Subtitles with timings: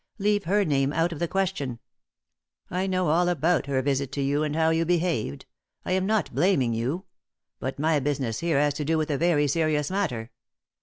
[0.17, 1.77] "Leave her name out of the question.
[2.71, 5.45] I know all about her visit to you and how you behaved.
[5.85, 7.05] I am not blaming you.
[7.59, 10.31] But my business here has to do with a very serious matter.